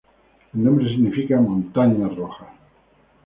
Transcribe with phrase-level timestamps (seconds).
[0.55, 2.49] El nombre significa "Montañas Rojas".